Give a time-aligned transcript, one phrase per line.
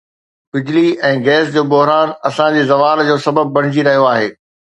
[0.53, 4.27] بجلي ۽ گئس جو بحران اسان جي زوال جو سبب بڻجي رهيو آهي